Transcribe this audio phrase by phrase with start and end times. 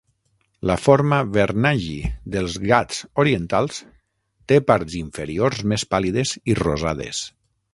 [0.69, 1.97] La forma "vernayi"
[2.35, 3.77] dels Ghats Orientals
[4.53, 7.23] té parts inferiors més pàl·lides i rosades.